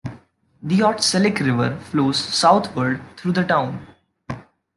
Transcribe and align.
The 0.63 0.79
Otselic 0.79 1.37
River 1.45 1.79
flows 1.79 2.17
southward 2.17 3.01
through 3.17 3.33
the 3.33 3.43
town. 3.43 3.85